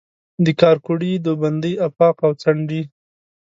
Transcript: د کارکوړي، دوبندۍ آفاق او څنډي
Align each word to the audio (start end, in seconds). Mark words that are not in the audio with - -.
د 0.45 0.47
کارکوړي، 0.61 1.11
دوبندۍ 1.25 1.73
آفاق 1.87 2.15
او 2.25 2.31
څنډي 2.41 2.81